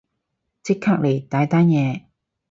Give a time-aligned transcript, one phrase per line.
[0.63, 2.05] 即刻嚟，大單嘢